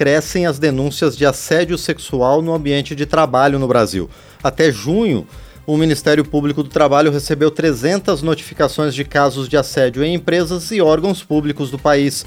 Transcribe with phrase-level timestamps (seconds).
[0.00, 4.08] crescem as denúncias de assédio sexual no ambiente de trabalho no Brasil.
[4.42, 5.26] Até junho,
[5.66, 10.80] o Ministério Público do Trabalho recebeu 300 notificações de casos de assédio em empresas e
[10.80, 12.24] órgãos públicos do país.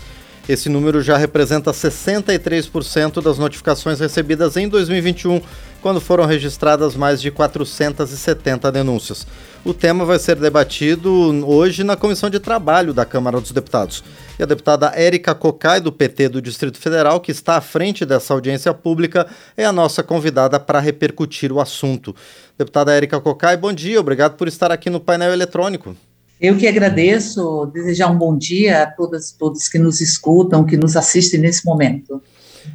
[0.48, 5.42] Esse número já representa 63% das notificações recebidas em 2021,
[5.82, 9.26] quando foram registradas mais de 470 denúncias.
[9.64, 11.10] O tema vai ser debatido
[11.48, 14.04] hoje na Comissão de Trabalho da Câmara dos Deputados.
[14.38, 18.34] E a deputada Érica Cocai, do PT do Distrito Federal, que está à frente dessa
[18.34, 22.14] audiência pública, é a nossa convidada para repercutir o assunto.
[22.58, 25.96] Deputada Érica Cocai, bom dia, obrigado por estar aqui no painel eletrônico.
[26.44, 30.76] Eu que agradeço, desejar um bom dia a todas e todos que nos escutam, que
[30.76, 32.22] nos assistem nesse momento.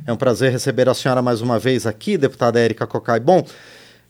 [0.07, 3.21] É um prazer receber a senhora mais uma vez aqui, deputada Érica Cocai.
[3.21, 3.47] Bom,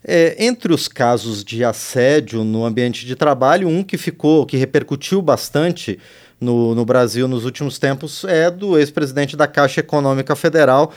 [0.05, 5.21] é, entre os casos de assédio no ambiente de trabalho, um que ficou, que repercutiu
[5.21, 5.99] bastante
[6.41, 10.93] no, no Brasil nos últimos tempos é do ex-presidente da Caixa Econômica Federal.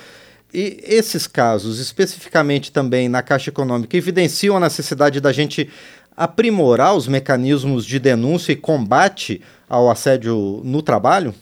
[0.54, 5.68] E esses casos, especificamente também na Caixa Econômica, evidenciam a necessidade da gente
[6.16, 11.34] aprimorar os mecanismos de denúncia e combate ao assédio no trabalho?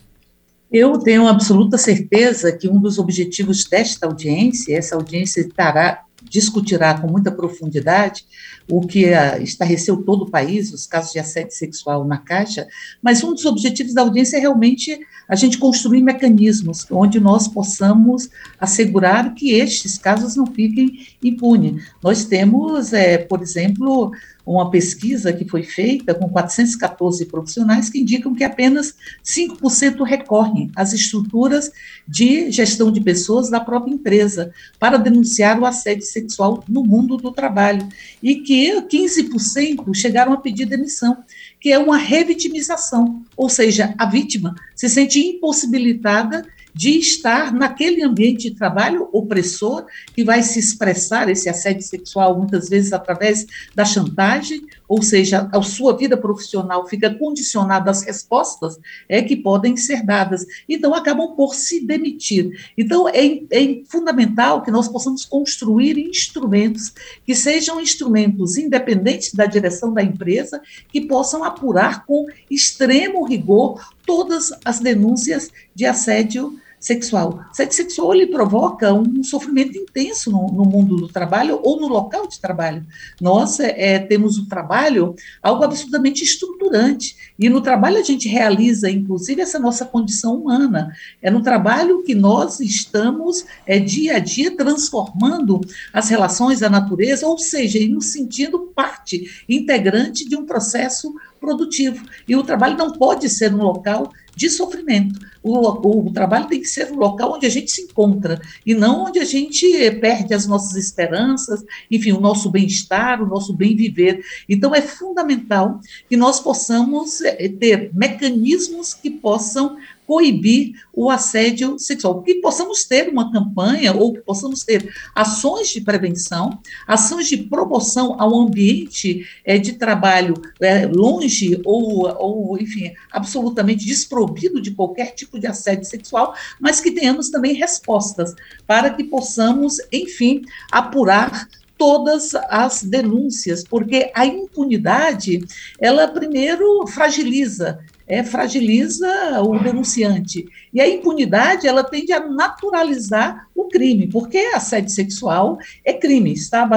[0.71, 7.07] Eu tenho absoluta certeza que um dos objetivos desta audiência, essa audiência estará discutirá com
[7.07, 8.25] muita profundidade
[8.69, 12.67] o que uh, estarreceu todo o país, os casos de assédio sexual na Caixa,
[13.01, 18.29] mas um dos objetivos da audiência é realmente a gente construir mecanismos onde nós possamos
[18.59, 21.83] assegurar que estes casos não fiquem impunes.
[22.03, 24.11] Nós temos, é, por exemplo,
[24.53, 30.91] uma pesquisa que foi feita com 414 profissionais que indicam que apenas 5% recorrem às
[30.91, 31.71] estruturas
[32.07, 37.31] de gestão de pessoas da própria empresa para denunciar o assédio sexual no mundo do
[37.31, 37.87] trabalho.
[38.23, 41.17] E que 15% chegaram a pedir demissão,
[41.59, 48.49] que é uma revitimização, ou seja, a vítima se sente impossibilitada de estar naquele ambiente
[48.49, 53.45] de trabalho opressor que vai se expressar esse assédio sexual muitas vezes através
[53.75, 59.77] da chantagem, ou seja, a sua vida profissional fica condicionada às respostas é que podem
[59.77, 60.43] ser dadas.
[60.67, 62.71] Então acabam por se demitir.
[62.75, 66.91] Então é, é fundamental que nós possamos construir instrumentos
[67.23, 70.59] que sejam instrumentos independentes da direção da empresa
[70.91, 77.41] que possam apurar com extremo rigor todas as denúncias de assédio sexual.
[77.51, 82.27] Assédio sexual ele provoca um sofrimento intenso no, no, mundo do trabalho ou no local
[82.27, 82.85] de trabalho.
[83.19, 85.13] Nós é, é, temos o trabalho
[85.43, 90.93] algo absolutamente estruturante e no trabalho a gente realiza, inclusive, essa nossa condição humana.
[91.21, 95.59] É no trabalho que nós estamos é, dia a dia transformando
[95.91, 102.05] as relações da natureza, ou seja, nos sentindo parte integrante de um processo produtivo.
[102.27, 105.19] E o trabalho não pode ser um local de sofrimento.
[105.43, 108.73] O, o, o, trabalho tem que ser um local onde a gente se encontra e
[108.73, 109.67] não onde a gente
[109.99, 111.61] perde as nossas esperanças,
[111.91, 114.23] enfim, o nosso bem-estar, o nosso bem-viver.
[114.47, 119.77] Então, é fundamental que nós possamos eh, ter mecanismos que possam
[120.09, 122.23] coibir o assédio sexual.
[122.23, 128.19] Que possamos ter uma campanha ou que possamos ter ações de prevenção, ações de promoção
[128.19, 135.39] ao ambiente é, de trabalho é, longe ou, ou, enfim, absolutamente desprovido de qualquer tipo
[135.39, 138.33] de assédio sexual, mas que tenhamos também respostas
[138.65, 140.41] para que possamos, enfim,
[140.71, 141.47] apurar
[141.79, 145.39] todas as denúncias, porque a impunidade,
[145.79, 147.79] ela primeiro fragiliza
[148.09, 149.07] é, fragiliza
[149.43, 150.47] o denunciante.
[150.73, 156.67] E a impunidade, ela tende a naturalizar o crime, porque assédio sexual é crime, está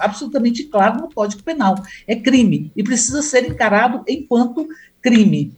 [0.00, 1.74] absolutamente claro no Código Penal.
[2.06, 4.66] É crime e precisa ser encarado enquanto
[5.02, 5.52] crime.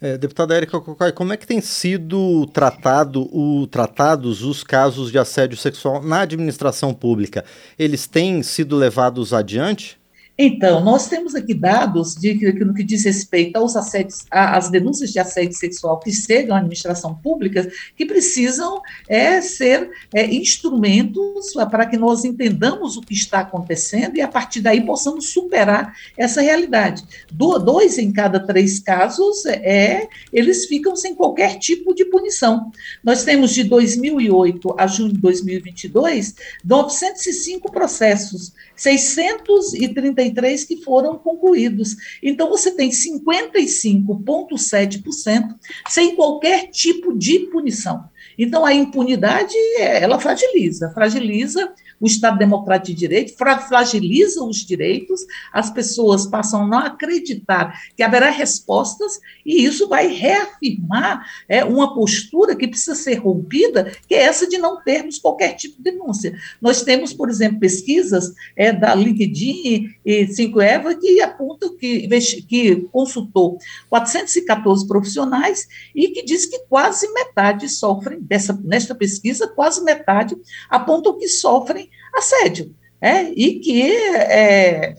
[0.00, 5.18] É, deputada Érica Cocai, como é que tem sido tratado o, tratados os casos de
[5.18, 7.44] assédio sexual na administração pública?
[7.78, 9.98] Eles têm sido levados adiante?
[10.40, 12.32] Então, nós temos aqui dados de,
[12.64, 17.12] no que diz respeito aos assédios, às denúncias de assédio sexual que chegam à administração
[17.12, 24.16] pública, que precisam é, ser é, instrumentos para que nós entendamos o que está acontecendo
[24.16, 27.02] e, a partir daí, possamos superar essa realidade.
[27.32, 32.70] Do, dois em cada três casos, é, eles ficam sem qualquer tipo de punição.
[33.02, 41.96] Nós temos de 2008 a junho de 2022, 905 processos, 630 53 que foram concluídos.
[42.22, 45.56] Então, você tem 55,7%
[45.88, 48.04] sem qualquer tipo de punição.
[48.38, 55.20] Então, a impunidade, ela fragiliza, fragiliza o Estado Democrático de Direito, fragiliza os direitos,
[55.52, 61.94] as pessoas passam a não acreditar que haverá respostas, e isso vai reafirmar é, uma
[61.94, 66.36] postura que precisa ser rompida, que é essa de não termos qualquer tipo de denúncia.
[66.60, 72.08] Nós temos, por exemplo, pesquisas é, da LinkedIn e 5Eva que apontam que,
[72.48, 73.58] que consultou
[73.88, 80.36] 414 profissionais e que diz que quase metade sofrem, dessa, nesta pesquisa, quase metade
[80.68, 82.74] apontam que sofrem assédio.
[83.00, 84.94] É, e que é,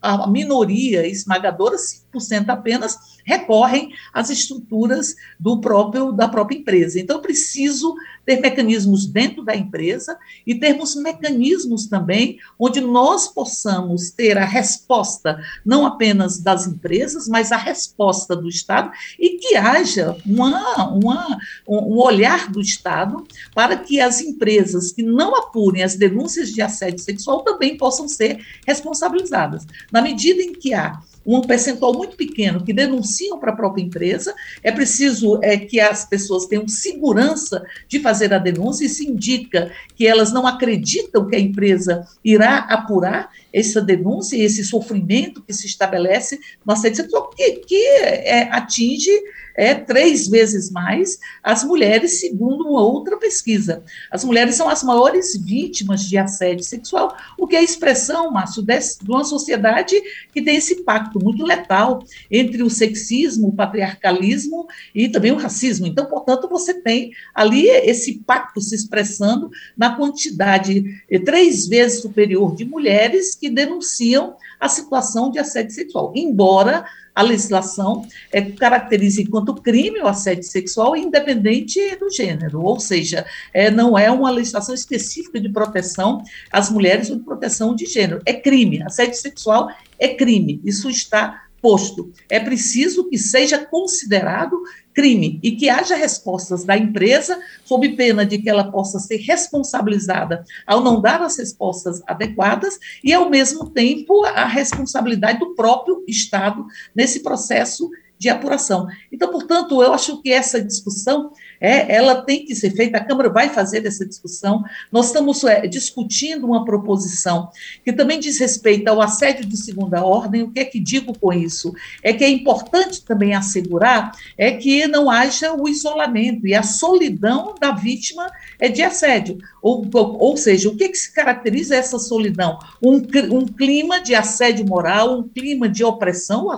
[0.00, 7.00] a minoria esmagadora, 5% apenas, recorrem às estruturas do próprio da própria empresa.
[7.00, 7.94] Então, preciso
[8.24, 10.16] ter mecanismos dentro da empresa
[10.46, 17.52] e termos mecanismos também onde nós possamos ter a resposta não apenas das empresas, mas
[17.52, 21.38] a resposta do Estado e que haja uma, uma,
[21.68, 23.24] um olhar do Estado
[23.54, 28.44] para que as empresas que não apurem as denúncias de assédio sexual também possam ser
[28.66, 29.66] responsabilizadas.
[29.92, 34.34] Na medida em que há um percentual muito pequeno que denunciam para a própria empresa.
[34.62, 38.84] É preciso é, que as pessoas tenham segurança de fazer a denúncia.
[38.84, 44.64] Isso indica que elas não acreditam que a empresa irá apurar essa denúncia e esse
[44.64, 49.10] sofrimento que se estabelece no assédio sexual, que, que é, atinge
[49.56, 53.82] é três vezes mais as mulheres, segundo uma outra pesquisa.
[54.10, 58.62] As mulheres são as maiores vítimas de assédio sexual, o que é a expressão, Márcio,
[58.62, 59.94] de uma sociedade
[60.32, 65.86] que tem esse pacto muito letal entre o sexismo, o patriarcalismo e também o racismo.
[65.86, 72.54] Então, portanto, você tem ali esse pacto se expressando na quantidade eh, três vezes superior
[72.54, 79.54] de mulheres que denunciam a situação de assédio sexual, embora a legislação é, caracteriza enquanto
[79.54, 85.38] crime o assédio sexual independente do gênero, ou seja, é, não é uma legislação específica
[85.38, 89.68] de proteção às mulheres ou de proteção de gênero, é crime, assédio sexual
[89.98, 92.10] é crime, isso está posto.
[92.28, 94.62] É preciso que seja considerado
[94.94, 100.44] crime e que haja respostas da empresa, sob pena de que ela possa ser responsabilizada
[100.66, 106.64] ao não dar as respostas adequadas, e, ao mesmo tempo, a responsabilidade do próprio Estado
[106.94, 107.90] nesse processo
[108.24, 108.86] de apuração.
[109.12, 111.30] Então, portanto, eu acho que essa discussão
[111.60, 114.64] é, ela tem que ser feita, a Câmara vai fazer essa discussão.
[114.90, 117.50] Nós estamos é, discutindo uma proposição
[117.84, 120.42] que também diz respeito ao assédio de segunda ordem.
[120.42, 121.74] O que é que digo com isso?
[122.02, 127.54] É que é importante também assegurar é que não haja o isolamento e a solidão
[127.60, 129.36] da vítima é de assédio.
[129.60, 132.58] Ou, ou, ou seja, o que, que se caracteriza essa solidão?
[132.82, 136.48] Um, um clima de assédio moral, um clima de opressão,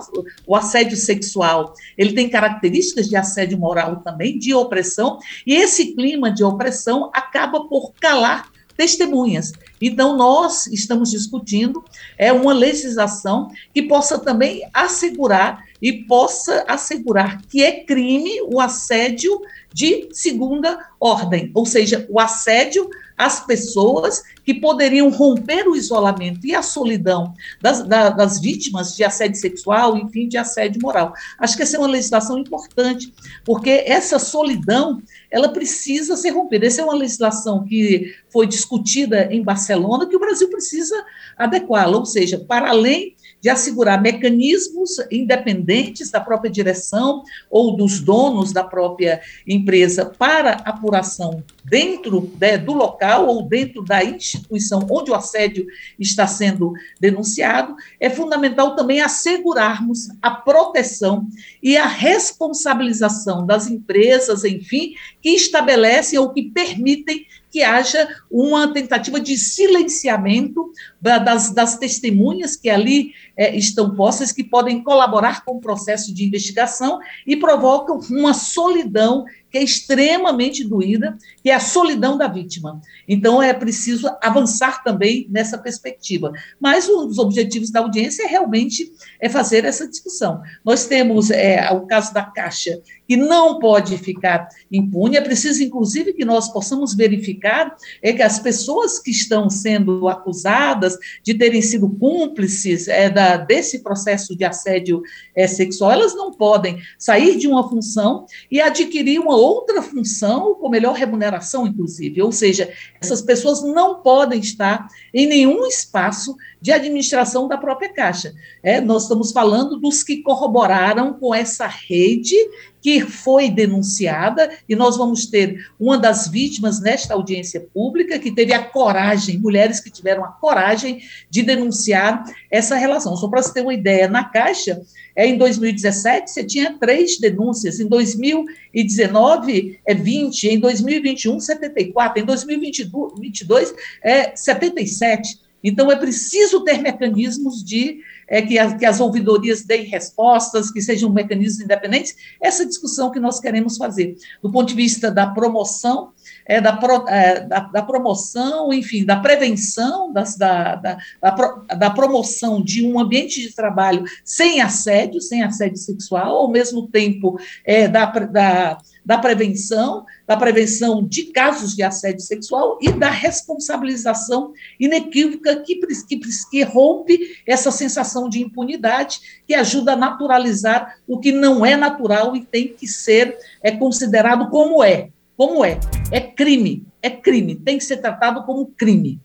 [0.45, 1.56] o assédio sexual,
[1.97, 7.67] ele tem características de assédio moral também, de opressão e esse clima de opressão acaba
[7.67, 9.51] por calar testemunhas.
[9.81, 11.83] Então, nós estamos discutindo
[12.17, 19.39] é uma legislação que possa também assegurar e possa assegurar que é crime o assédio
[19.73, 26.53] de segunda ordem, ou seja, o assédio às pessoas que poderiam romper o isolamento e
[26.53, 31.13] a solidão das, da, das vítimas de assédio sexual, enfim, de assédio moral.
[31.39, 33.11] Acho que essa é uma legislação importante,
[33.43, 36.67] porque essa solidão ela precisa ser rompida.
[36.67, 40.95] Essa é uma legislação que foi discutida em Barcelona, que o Brasil precisa
[41.37, 48.51] adequá-la, ou seja, para além de assegurar mecanismos independentes da própria direção ou dos donos
[48.51, 55.15] da própria empresa para apuração dentro né, do local ou dentro da instituição onde o
[55.15, 55.67] assédio
[55.99, 61.27] está sendo denunciado, é fundamental também assegurarmos a proteção
[61.61, 67.25] e a responsabilização das empresas, enfim, que estabelecem ou que permitem
[67.57, 70.71] que haja uma tentativa de silenciamento
[71.01, 76.23] das, das testemunhas que ali é, estão postas, que podem colaborar com o processo de
[76.23, 82.81] investigação e provocam uma solidão que é extremamente doída, que é a solidão da vítima.
[83.07, 86.31] Então, é preciso avançar também nessa perspectiva.
[86.59, 90.41] Mas um dos objetivos da audiência é realmente é fazer essa discussão.
[90.63, 96.13] Nós temos é, o caso da Caixa, que não pode ficar impune, é preciso, inclusive,
[96.13, 101.89] que nós possamos verificar é que as pessoas que estão sendo acusadas de terem sido
[101.89, 105.01] cúmplices é, da, desse processo de assédio
[105.33, 110.69] é, sexual, elas não podem sair de uma função e adquirir uma outra função com
[110.69, 112.21] melhor remuneração, inclusive.
[112.21, 118.33] Ou seja, essas pessoas não podem estar em nenhum espaço de administração da própria Caixa.
[118.63, 122.35] É, nós estamos falando dos que corroboraram com essa rede
[122.81, 128.53] que foi denunciada, e nós vamos ter uma das vítimas nesta audiência pública, que teve
[128.53, 133.15] a coragem, mulheres que tiveram a coragem de denunciar essa relação.
[133.17, 134.81] Só para você ter uma ideia, na Caixa,
[135.15, 142.25] é, em 2017, você tinha três denúncias, em 2019, é 20, em 2021, 74, em
[142.25, 143.73] 2022,
[144.03, 145.46] é 77.
[145.63, 150.81] Então, é preciso ter mecanismos de é, que, as, que as ouvidorias deem respostas, que
[150.81, 152.15] sejam mecanismos independentes.
[152.41, 156.11] Essa discussão que nós queremos fazer, do ponto de vista da promoção,
[156.45, 161.89] é, da, pro, é, da, da, promoção, enfim, da prevenção, das, da, da, da, da
[161.89, 167.87] promoção de um ambiente de trabalho sem assédio, sem assédio sexual, ao mesmo tempo é,
[167.87, 175.75] da, da prevenção, da prevenção de casos de assédio sexual e da responsabilização inequívoca que,
[175.75, 176.19] que,
[176.51, 182.35] que rompe essa sensação de impunidade, que ajuda a naturalizar o que não é natural
[182.35, 185.07] e tem que ser é, considerado como é.
[185.37, 185.79] Como é?
[186.11, 189.21] É crime, é crime, tem que ser tratado como crime.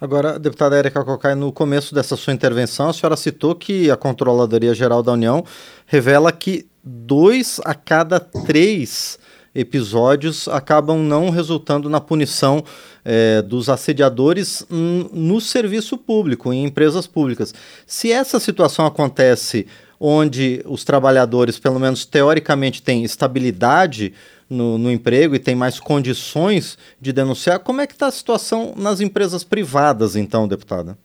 [0.00, 4.72] Agora, deputada Érica Cocai, no começo dessa sua intervenção, a senhora citou que a Controladoria
[4.72, 5.44] Geral da União
[5.86, 9.18] revela que dois a cada três
[9.52, 12.62] episódios acabam não resultando na punição
[13.04, 17.52] é, dos assediadores no serviço público, em empresas públicas.
[17.84, 19.66] Se essa situação acontece
[19.98, 24.14] onde os trabalhadores, pelo menos teoricamente, têm estabilidade
[24.48, 28.74] no, no emprego e têm mais condições de denunciar, como é que está a situação
[28.76, 30.96] nas empresas privadas, então, deputada?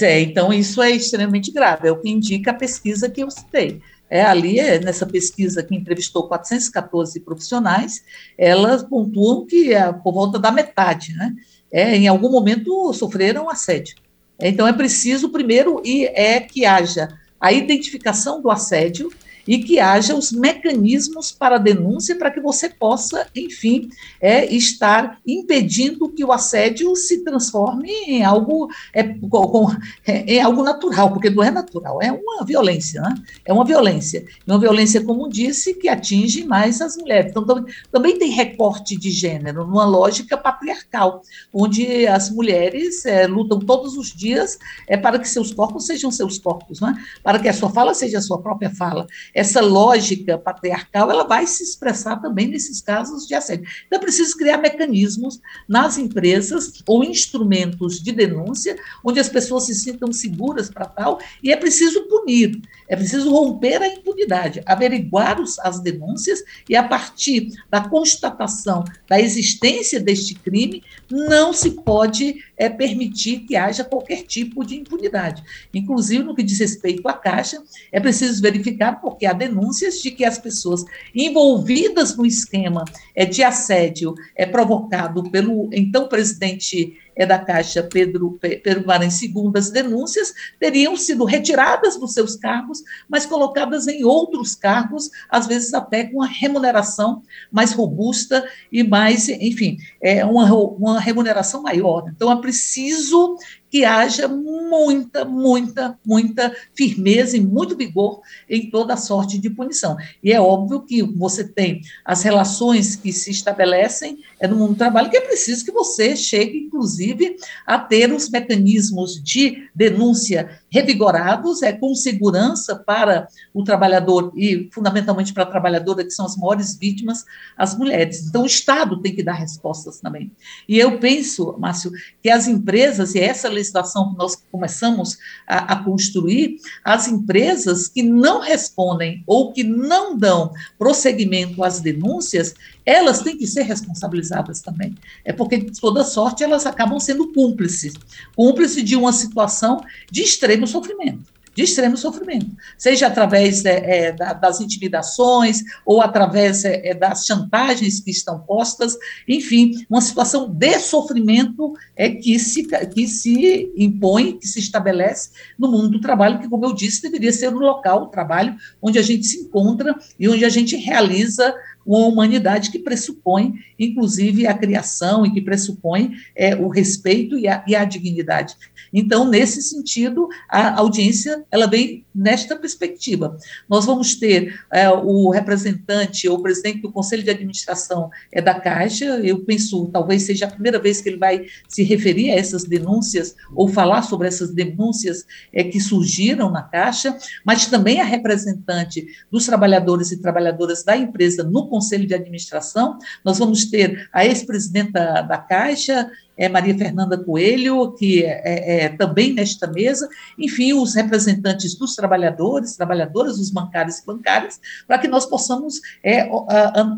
[0.00, 3.80] É, então isso é extremamente grave, é o que indica a pesquisa que eu citei
[4.12, 8.04] é, ali, é, nessa pesquisa que entrevistou 414 profissionais,
[8.36, 11.34] elas pontuam que é por volta da metade, né,
[11.72, 13.96] é, em algum momento sofreram assédio.
[14.38, 17.08] Então, é preciso, primeiro, e é que haja
[17.40, 19.10] a identificação do assédio,
[19.46, 23.88] e que haja os mecanismos para denúncia para que você possa, enfim,
[24.20, 29.68] é, estar impedindo que o assédio se transforme em algo, é, com,
[30.06, 33.14] é, em algo natural, porque não é natural, é uma violência, né?
[33.44, 34.24] é uma violência.
[34.46, 37.30] Uma violência, como disse, que atinge mais as mulheres.
[37.30, 41.22] Então, também, também tem recorte de gênero, numa lógica patriarcal,
[41.52, 46.38] onde as mulheres é, lutam todos os dias é, para que seus corpos sejam seus
[46.38, 46.94] corpos, né?
[47.22, 51.46] para que a sua fala seja a sua própria fala essa lógica patriarcal ela vai
[51.46, 53.66] se expressar também nesses casos de assédio.
[53.86, 59.74] Então, é preciso criar mecanismos nas empresas ou instrumentos de denúncia, onde as pessoas se
[59.74, 65.58] sintam seguras para tal, e é preciso punir, é preciso romper a impunidade, averiguar os,
[65.60, 72.68] as denúncias e, a partir da constatação da existência deste crime, não se pode é,
[72.68, 75.42] permitir que haja qualquer tipo de impunidade.
[75.74, 80.24] Inclusive, no que diz respeito à Caixa, é preciso verificar, porque há denúncias de que
[80.24, 82.84] as pessoas envolvidas no esquema
[83.16, 89.56] é, de assédio é provocado pelo então presidente é da Caixa Pedro, Pedro Guarani, segundo
[89.56, 95.74] as denúncias, teriam sido retiradas dos seus cargos, mas colocadas em outros cargos, às vezes
[95.74, 102.04] até com uma remuneração mais robusta e mais, enfim, é uma, uma remuneração maior.
[102.08, 103.36] Então, é preciso
[103.72, 109.96] que haja muita, muita, muita firmeza e muito vigor em toda sorte de punição.
[110.22, 114.76] E é óbvio que você tem as relações que se estabelecem é no mundo do
[114.76, 117.36] trabalho, que é preciso que você chegue, inclusive,
[117.66, 125.32] a ter os mecanismos de denúncia revigorados, é com segurança para o trabalhador e, fundamentalmente,
[125.32, 127.24] para a trabalhadora, que são as maiores vítimas,
[127.58, 128.26] as mulheres.
[128.26, 130.32] Então, o Estado tem que dar respostas também.
[130.66, 135.84] E eu penso, Márcio, que as empresas, e essa legislação que nós começamos a, a
[135.84, 143.36] construir, as empresas que não respondem ou que não dão prosseguimento às denúncias, elas têm
[143.36, 144.94] que ser responsabilizadas também.
[145.24, 147.94] É porque, de toda sorte, elas acabam sendo cúmplices.
[148.34, 154.60] Cúmplices de uma situação de extremo sofrimento de extremo sofrimento, seja através é, é, das
[154.60, 158.96] intimidações ou através é, é, das chantagens que estão postas,
[159.28, 165.70] enfim, uma situação de sofrimento é que se, que se impõe, que se estabelece no
[165.70, 169.02] mundo do trabalho, que, como eu disse, deveria ser o local, o trabalho, onde a
[169.02, 171.54] gente se encontra e onde a gente realiza
[171.86, 177.64] uma humanidade que pressupõe, inclusive, a criação e que pressupõe é, o respeito e a,
[177.66, 178.56] e a dignidade.
[178.92, 183.36] Então, nesse sentido, a audiência ela vem nesta perspectiva.
[183.68, 189.04] Nós vamos ter é, o representante ou presidente do Conselho de Administração é da Caixa,
[189.20, 193.34] eu penso, talvez seja a primeira vez que ele vai se referir a essas denúncias
[193.54, 199.46] ou falar sobre essas denúncias é, que surgiram na Caixa, mas também a representante dos
[199.46, 202.98] trabalhadores e trabalhadoras da empresa no Conselho de Administração.
[203.24, 206.10] Nós vamos ter a ex-presidenta da Caixa,
[206.42, 211.94] é Maria Fernanda Coelho, que é, é, é, também nesta mesa, enfim, os representantes dos
[211.94, 216.28] trabalhadores, trabalhadoras, os bancários e bancárias, para que nós possamos é,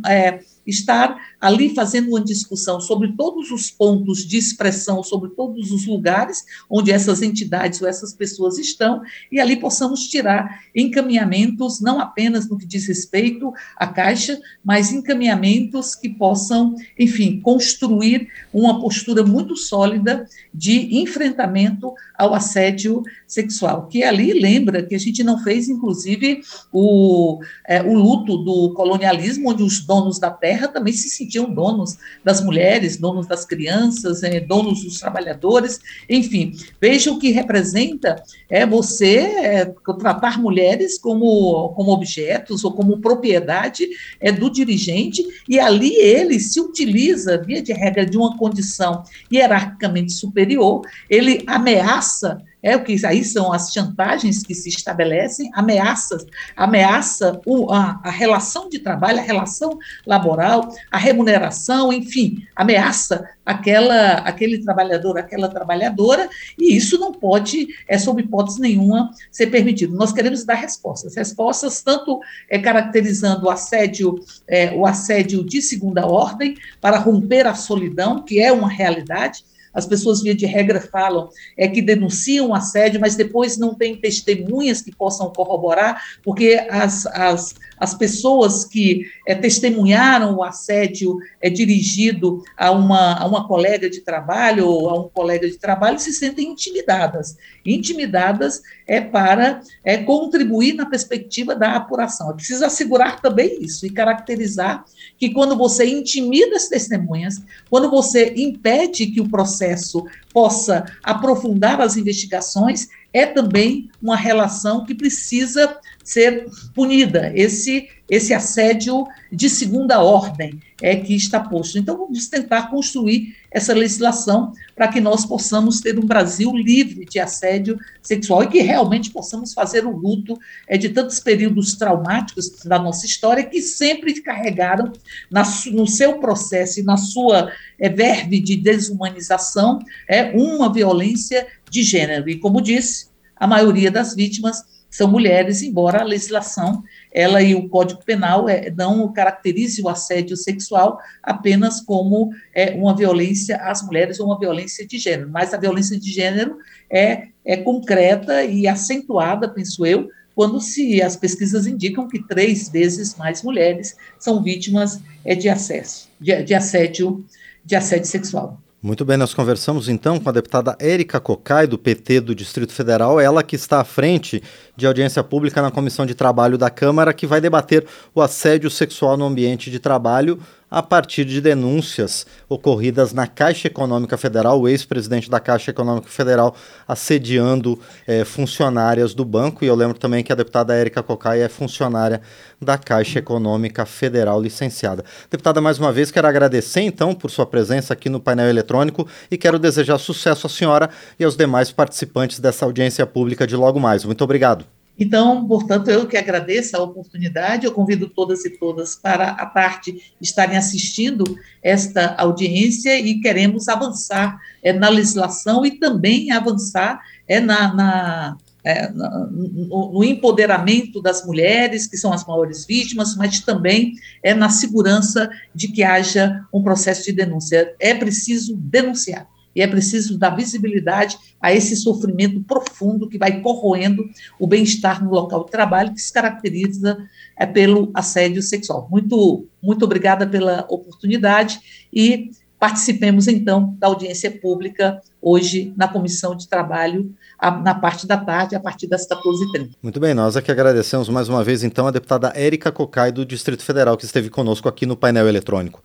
[0.09, 5.87] é, estar ali fazendo uma discussão sobre todos os pontos de expressão, sobre todos os
[5.87, 12.49] lugares onde essas entidades ou essas pessoas estão, e ali possamos tirar encaminhamentos, não apenas
[12.49, 19.57] no que diz respeito à Caixa, mas encaminhamentos que possam, enfim, construir uma postura muito
[19.57, 26.41] sólida de enfrentamento ao assédio sexual, que ali lembra que a gente não fez, inclusive,
[26.73, 31.99] o, é, o luto do colonialismo, onde os donos da terra também se sentiam donos
[32.23, 38.65] das mulheres, donos das crianças, é, donos dos trabalhadores, enfim, veja o que representa é
[38.65, 39.65] você é,
[39.99, 43.89] tratar mulheres como, como objetos ou como propriedade
[44.21, 50.13] é, do dirigente, e ali ele se utiliza, via de regra, de uma condição hierarquicamente
[50.13, 56.25] superior, ele ameaça é o que aí são as chantagens que se estabelecem, ameaças,
[56.57, 64.15] ameaça o, a, a, relação de trabalho, a relação laboral, a remuneração, enfim, ameaça aquela,
[64.21, 69.95] aquele trabalhador, aquela trabalhadora, e isso não pode, é sob hipótese nenhuma, ser permitido.
[69.95, 72.19] Nós queremos dar respostas, respostas tanto
[72.49, 74.19] é, caracterizando o assédio,
[74.49, 79.45] é, o assédio de segunda ordem, para romper a solidão, que é uma realidade,
[79.75, 84.81] as pessoas, via de regra, falam é que denunciam assédio, mas depois não tem testemunhas
[84.81, 87.55] que possam corroborar, porque as, as,
[87.85, 94.01] as pessoas que é, testemunharam o assédio é, dirigido a uma, a uma colega de
[94.01, 97.37] trabalho ou a um colega de trabalho se sentem intimidadas.
[97.65, 102.31] Intimidadas é para é, contribuir na perspectiva da apuração.
[102.31, 104.85] É preciso assegurar também isso e caracterizar
[105.19, 111.97] que quando você intimida as testemunhas, quando você impede que o processo possa aprofundar as
[111.97, 117.33] investigações, é também uma relação que precisa ser punida.
[117.35, 117.74] Esse
[118.11, 121.79] esse assédio de segunda ordem é que está posto.
[121.79, 127.19] Então vamos tentar construir essa legislação para que nós possamos ter um Brasil livre de
[127.19, 132.79] assédio sexual e que realmente possamos fazer o luto é, de tantos períodos traumáticos da
[132.79, 134.93] nossa história que sempre carregaram
[135.31, 141.83] na, no seu processo e na sua é, verve de desumanização é uma violência de
[141.83, 142.29] gênero.
[142.29, 143.07] E como disse,
[143.37, 144.63] a maioria das vítimas
[144.95, 146.85] são mulheres, embora a legislação
[147.15, 152.95] ela e o Código Penal é, não caracterize o assédio sexual apenas como é, uma
[152.95, 156.59] violência às mulheres ou uma violência de gênero, mas a violência de gênero
[156.91, 163.15] é, é concreta e acentuada, penso eu, quando se as pesquisas indicam que três vezes
[163.15, 167.25] mais mulheres são vítimas é, de acesso, de, de assédio,
[167.65, 168.61] de assédio sexual.
[168.85, 173.19] Muito bem, nós conversamos então com a deputada Érica Cocai, do PT do Distrito Federal,
[173.19, 174.43] ela que está à frente
[174.77, 179.17] de audiência pública na Comissão de Trabalho da Câmara, que vai debater o assédio sexual
[179.17, 180.41] no ambiente de trabalho
[180.75, 186.57] a partir de denúncias ocorridas na Caixa Econômica Federal, o ex-presidente da Caixa Econômica Federal
[186.89, 189.65] assediando é, funcionárias do banco.
[189.65, 192.21] E eu lembro também que a deputada Érica Cocai é funcionária
[192.61, 195.05] da Caixa Econômica Federal licenciada.
[195.31, 199.39] Deputada, mais uma vez, quero agradecer então por sua presença aqui no painel eletrônico e
[199.39, 204.05] quero desejar sucesso à senhora e aos demais participantes dessa audiência pública de logo mais.
[204.05, 204.64] Muito obrigado.
[204.99, 210.15] Então, portanto, eu que agradeço a oportunidade, eu convido todas e todas para a parte
[210.21, 211.25] estarem assistindo
[211.63, 218.89] esta audiência e queremos avançar é, na legislação e também avançar é, na, na, é,
[218.91, 225.29] no, no, empoderamento das mulheres, que são as maiores vítimas, mas também é na segurança
[225.53, 227.75] de que haja um processo de denúncia.
[227.81, 234.05] É preciso denunciar e é preciso dar visibilidade a esse sofrimento profundo que vai corroendo
[234.39, 236.99] o bem-estar no local de trabalho, que se caracteriza
[237.37, 238.89] é, pelo assédio sexual.
[238.91, 241.61] Muito, muito obrigada pela oportunidade
[241.93, 247.15] e participemos então da audiência pública hoje na Comissão de Trabalho,
[247.63, 249.71] na parte da tarde, a partir das 14h30.
[249.83, 253.63] Muito bem, nós aqui agradecemos mais uma vez então a deputada Érica Cocai do Distrito
[253.63, 255.83] Federal que esteve conosco aqui no painel eletrônico.